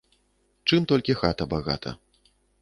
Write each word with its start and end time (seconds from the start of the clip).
Чым 0.71 0.81
толькі 0.93 1.17
хата 1.21 1.49
багата. 1.53 1.95